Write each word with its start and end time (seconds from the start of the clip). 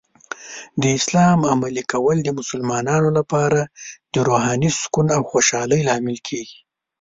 د 0.81 0.83
اسلام 0.97 1.39
عملي 1.51 1.83
کول 1.91 2.17
د 2.23 2.29
مسلمانانو 2.39 3.09
لپاره 3.19 3.61
د 4.13 4.15
روحاني 4.27 4.69
سکون 4.81 5.07
او 5.17 5.21
خوشحالۍ 5.31 5.79
لامل 5.87 6.17
کیږي. 6.27 6.57